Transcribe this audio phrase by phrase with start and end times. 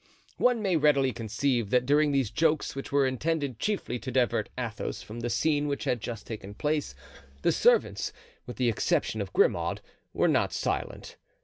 [0.39, 5.03] One may readily conceive that during these jokes which were intended chiefly to divert Athos
[5.03, 6.95] from the scene which had just taken place,
[7.43, 8.11] the servants,
[8.47, 9.79] with the exception of Grimaud,
[10.11, 11.17] were not silent.